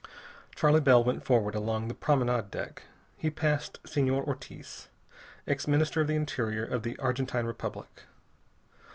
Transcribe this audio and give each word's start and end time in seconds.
Charley 0.55 0.81
Bell 0.81 1.03
went 1.03 1.23
forward 1.23 1.53
along 1.53 1.87
the 1.87 1.93
promenade 1.93 2.49
deck. 2.49 2.85
He 3.17 3.29
passed 3.29 3.79
Senor 3.85 4.23
Ortiz, 4.23 4.87
ex 5.45 5.67
Minister 5.67 6.01
of 6.01 6.07
the 6.07 6.15
Interior 6.15 6.65
of 6.65 6.81
the 6.81 6.97
Argentine 6.97 7.45
Republic. 7.45 8.01